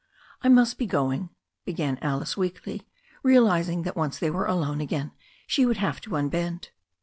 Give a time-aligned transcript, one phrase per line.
[0.41, 1.29] "I must be going,"
[1.63, 2.81] began Alice weakly,
[3.21, 5.11] realizing that once they were alone again
[5.45, 6.69] she would have to unbend.